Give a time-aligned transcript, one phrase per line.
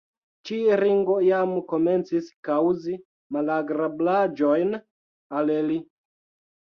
[0.49, 2.97] Ĉi ringo jam komencis kaŭzi
[3.37, 4.75] malagrablaĵojn
[5.43, 5.79] al li.